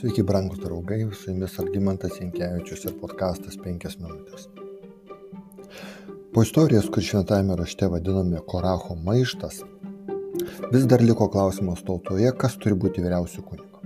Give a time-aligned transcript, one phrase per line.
[0.00, 4.46] Sveiki, brangus draugai, su jumis Algymantas Jankievičius ir podkastas 5 minutės.
[6.32, 9.58] Po istorijos, kur šventame rašte vadiname Koracho maištas,
[10.72, 13.84] vis dar liko klausimas tautoje, kas turi būti vyriausių kunigo.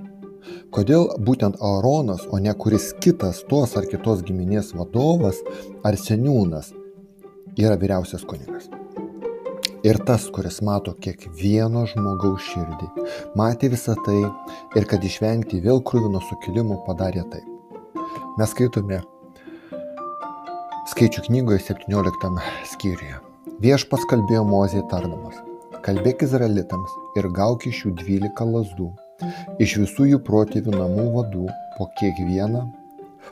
[0.79, 5.43] Kodėl būtent Aaronas, o ne kuris kitas tos ar kitos giminės vadovas
[5.83, 6.71] ar seniūnas
[7.59, 8.71] yra vyriausias kunigas.
[9.85, 12.87] Ir tas, kuris mato kiekvieno žmogaus širdį,
[13.37, 14.17] matė visą tai
[14.81, 17.75] ir kad išvengti vėl krūvino sukilimo padarė taip.
[18.39, 19.03] Mes skaitome
[20.89, 22.33] skaičių knygoje 17
[22.71, 23.19] skyriuje.
[23.61, 25.37] Viešpas kalbėjo Mozė tardamas.
[25.85, 28.89] Kalbėk izraelitams ir gauk iš jų 12 lasdų,
[29.61, 31.45] iš visų jų protėvių namų vadų
[31.77, 32.65] po kiekvieną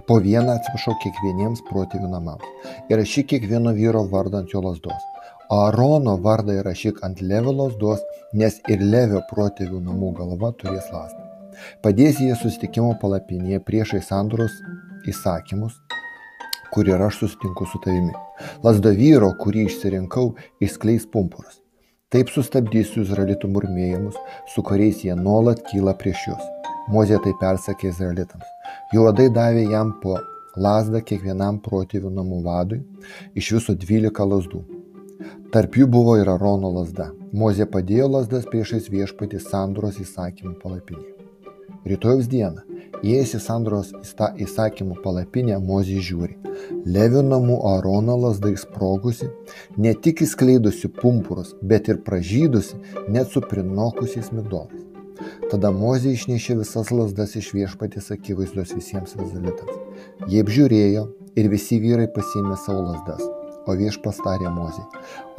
[0.09, 2.47] po vieną atsiprašau kiekvieniems protėvių namams.
[2.91, 5.09] Ir rašyk kiekvieno vyro vardą ant jo lasdos
[5.53, 8.01] aarono vardą įrašyk ant levio lazdos
[8.41, 11.27] nes ir levio protėvių namų galva turės lazdą
[11.85, 14.55] padėsi ją susitikimo palapinėje priešais sandoros
[15.13, 15.77] įsakymus
[16.73, 18.15] kur ir aš susitinku su tavimi.
[18.65, 20.31] Lasda vyro, kurį išsirinkau,
[20.65, 21.61] išskleis pumpurus.
[22.13, 24.17] Taip sustabdysiu izraelitų murmėjimus,
[24.55, 26.62] su kuriais jie nuolat kyla prieš juos.
[26.91, 28.49] Mozė tai persakė izraelitams.
[28.95, 30.19] Jo vadai davė jam po
[30.57, 32.83] lasdą kiekvienam protėvių namų vadui,
[33.39, 34.65] iš viso dvylika lasdų
[35.55, 37.13] tarp jų buvo ir arono lazda.
[37.33, 41.23] Mozė padėjo lazdas priešais viešpatį sandoros įsakymų palapinėje
[41.89, 42.63] rytojaus dieną
[43.03, 43.91] įėjęs į sandoros
[44.45, 46.37] įsakymų palapinę mozė žiūri.
[46.87, 49.31] Levio namų aarono lazda išsprogusi
[49.83, 52.79] ne tik išskleidusi pumpurus bet ir pražydusi
[53.11, 54.92] net su prinokusiais migdolais
[55.51, 59.79] Tada Mozė išnešė visas lasdas iš viešpatės akivaizdos visiems izraelitams.
[60.29, 61.07] Jie apžiūrėjo
[61.37, 63.23] ir visi vyrai pasiėmė savo lasdas
[63.67, 64.85] o viešpas tarė Mozei,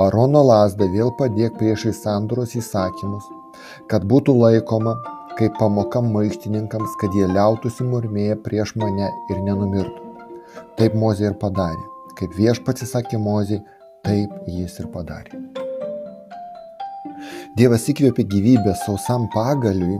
[0.01, 3.25] Arono lasdą vėl padėk priešai sandoros įsakymus,
[3.91, 4.95] kad būtų laikoma
[5.37, 9.99] kaip pamoka maištininkams, kad jie liautųsi murmėję prieš mane ir nenumirtų.
[10.77, 11.81] Taip Mozė ir padarė.
[12.19, 13.63] Kaip viešpats įsakė Mozei,
[14.05, 15.41] taip jis ir padarė.
[17.53, 19.99] Dievas įkvėpė gyvybę sausam pagaliui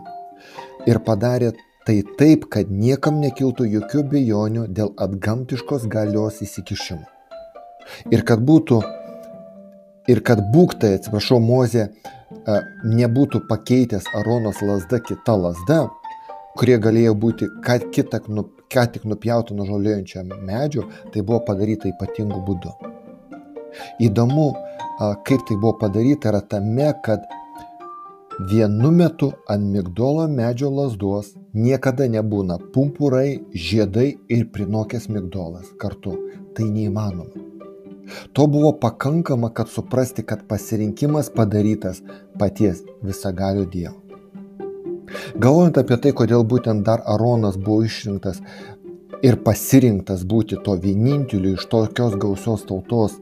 [0.90, 1.52] ir padarė
[1.86, 7.06] tai taip, kad niekam nekiltų jokių bejonių dėl atgamtiškos galios įsikišimo.
[8.10, 8.80] Ir kad būtų,
[10.10, 11.92] ir kad būktai, atsiprašau, Mozė
[12.90, 15.84] nebūtų pakeitęs Aronos lasda kita lasda,
[16.58, 21.92] kurie galėjo būti ką, kita, nu, ką tik nupjauta nuo žolėjančio medžio, tai buvo padaryta
[21.94, 22.74] ypatingu būdu.
[24.02, 24.50] Įdomu,
[25.30, 27.30] kaip tai buvo padaryta, yra tame, kad
[28.40, 36.18] vienu metu ant migdolo medžio lasdos niekada nebūna pumpurai, žiedai ir prinokęs migdolas kartu.
[36.54, 37.32] Tai neįmanoma.
[38.34, 42.02] To buvo pakankama, kad suprasti, kad pasirinkimas padarytas
[42.38, 43.98] paties visagalio Dievo.
[45.36, 48.42] Galvojant apie tai, kodėl būtent dar Aronas buvo išrinktas
[49.24, 53.16] ir pasirinktas būti to vieninteliu iš tokios gausios tautos,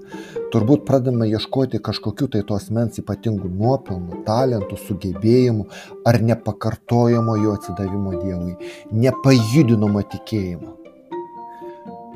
[0.54, 5.68] turbūt pradame ieškoti kažkokių tai tos mens ypatingų nuopelnų, talentų, sugebėjimų
[6.10, 8.58] ar nepakartojamo jo atsidavimo Dievui,
[9.06, 10.76] nepajudinamo tikėjimo.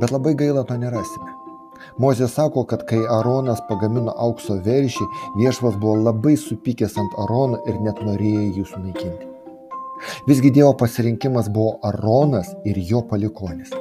[0.01, 1.31] Bet labai gaila to nerasime.
[2.01, 5.05] Mozė sako, kad kai Aronas pagamino aukso veršį,
[5.37, 9.34] viešvas buvo labai supykęs ant Arono ir net norėjo jį sunaikinti.
[10.27, 13.71] Visgi Dievo pasirinkimas buvo Aronas ir jo palikonis.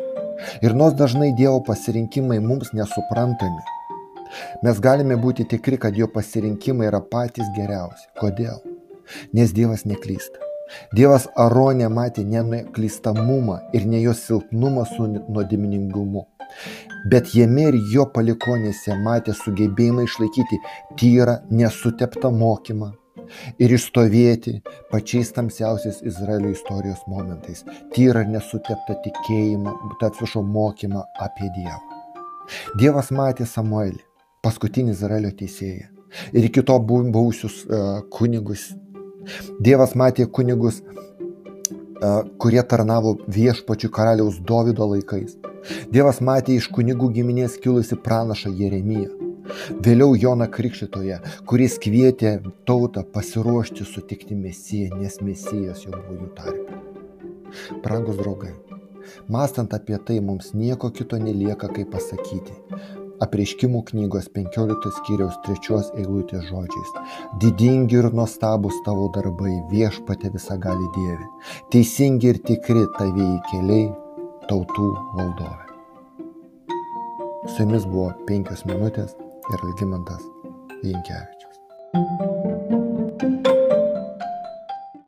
[0.62, 3.62] Ir nors dažnai Dievo pasirinkimai mums nesuprantami,
[4.62, 8.08] mes galime būti tikri, kad jo pasirinkimai yra patys geriausi.
[8.20, 8.60] Kodėl?
[9.36, 10.40] Nes Dievas neklysta.
[10.96, 16.24] Dievas Aronė matė ne neklystamumą ir ne jo silpnumą su nuodėminingumu
[17.04, 20.60] bet jame ir jo palikuonėse matė sugebėjimą išlaikyti
[21.00, 22.92] tyrą, nesuteptą mokymą
[23.58, 24.58] ir išstovėti
[24.90, 27.64] pačiais tamsiausiais Izraelio istorijos momentais.
[27.94, 31.80] Tyrą ir nesuteptą tikėjimą, bet atsiprašau, mokymą apie Dievą.
[32.80, 34.02] Dievas matė Samuelį,
[34.44, 35.90] paskutinį Izraelio teisėją.
[36.36, 38.68] Ir iki to buvusius uh, kunigus.
[39.64, 45.38] Dievas matė kunigus, uh, kurie tarnavo viešpačių karaliaus Dovido laikais.
[45.90, 49.23] Dievas matė iš kunigų giminės kilusi pranašą Jeremiją.
[49.84, 51.18] Vėliau Joną Krikščitoje,
[51.48, 52.38] kuris kvietė
[52.68, 56.78] tautą pasiruošti sutikti Mesiją, nes Mesijas jau buvo jų tarpe.
[57.84, 58.54] Brangus draugai,
[59.28, 62.56] mastant apie tai mums nieko kito nelieka kaip pasakyti.
[63.24, 66.94] Apreiškimų knygos 15 skyriaus 3 eilutės žodžiais.
[67.40, 71.28] Didingi ir nuostabus tavo darbai viešpatė visą gali Dievė.
[71.72, 73.84] Teisingi ir tikri tavieji keliai
[74.50, 75.62] tautų valdovė.
[77.44, 79.14] Su jumis buvo penkios minutės
[79.52, 80.22] ir Algymantas
[80.82, 82.83] Jankievičius.